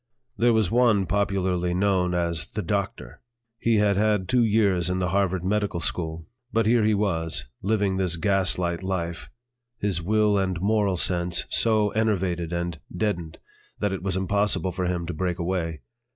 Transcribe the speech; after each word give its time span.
There 0.35 0.51
was 0.51 0.71
one 0.71 1.05
popularly 1.05 1.75
known 1.75 2.15
as 2.15 2.47
"the 2.47 2.63
doctor"; 2.63 3.21
he 3.59 3.75
had 3.75 3.97
had 3.97 4.27
two 4.27 4.43
years 4.43 4.89
in 4.89 4.97
the 4.97 5.09
Harvard 5.09 5.43
Medical 5.43 5.79
School, 5.79 6.25
but 6.51 6.65
here 6.65 6.83
he 6.83 6.95
was, 6.95 7.45
living 7.61 7.97
this 7.97 8.15
gas 8.15 8.57
light 8.57 8.81
life, 8.81 9.29
his 9.77 10.01
will 10.01 10.39
and 10.39 10.59
moral 10.59 10.97
sense 10.97 11.45
so 11.51 11.91
enervated 11.91 12.51
and 12.51 12.79
deadened 12.91 13.37
that 13.77 13.93
it 13.93 14.01
was 14.01 14.17
impossible 14.17 14.71
for 14.71 14.85
him 14.87 15.05
to 15.05 15.13
break 15.13 15.37
away. 15.37 15.81